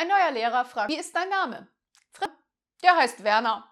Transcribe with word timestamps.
Ein 0.00 0.08
neuer 0.08 0.30
Lehrer 0.30 0.64
fragt, 0.64 0.88
wie 0.88 0.96
ist 0.96 1.14
dein 1.14 1.28
Name? 1.28 1.68
Fritz, 2.10 2.30
der 2.82 2.96
heißt 2.96 3.22
Werner. 3.22 3.70